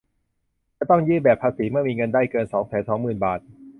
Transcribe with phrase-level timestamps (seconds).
[0.77, 3.39] จะต้องยื่นแบบภาษีเมื่อมีเงินได้เกิน สองแสนสองหมื่น บาท